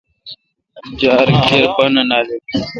جار 0.99 1.27
کیر 1.45 1.65
بانہ 1.75 2.03
نالیل۔ 2.09 2.43